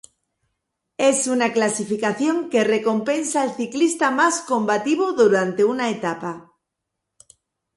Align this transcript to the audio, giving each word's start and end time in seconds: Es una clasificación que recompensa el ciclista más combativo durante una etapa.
Es 1.09 1.27
una 1.27 1.53
clasificación 1.53 2.49
que 2.49 2.63
recompensa 2.63 3.43
el 3.43 3.51
ciclista 3.51 4.09
más 4.09 4.41
combativo 4.41 5.11
durante 5.11 5.63
una 5.63 5.91
etapa. 5.91 6.51